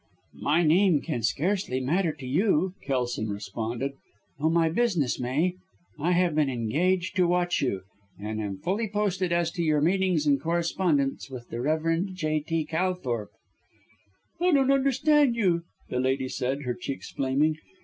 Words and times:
"My 0.41 0.63
name 0.63 0.99
can 1.01 1.21
scarcely 1.21 1.79
matter 1.79 2.11
to 2.11 2.25
you," 2.25 2.73
Kelson 2.81 3.29
responded, 3.29 3.91
"though 4.39 4.49
my 4.49 4.67
business 4.67 5.19
may. 5.19 5.57
I 5.99 6.13
have 6.13 6.33
been 6.33 6.49
engaged 6.49 7.15
to 7.17 7.27
watch 7.27 7.61
you, 7.61 7.81
and 8.19 8.41
am 8.41 8.57
fully 8.57 8.87
posted 8.89 9.31
as 9.31 9.51
to 9.51 9.61
your 9.63 9.79
meetings 9.79 10.25
and 10.25 10.41
correspondence 10.41 11.29
with 11.29 11.49
the 11.49 11.61
Rev. 11.61 12.15
J.T. 12.15 12.65
Calthorpe." 12.65 13.29
"I 14.39 14.49
don't 14.51 14.71
understand 14.71 15.35
you," 15.35 15.65
the 15.89 15.99
lady 15.99 16.29
said, 16.29 16.63
her 16.63 16.73
cheeks 16.73 17.11
flaming. 17.11 17.57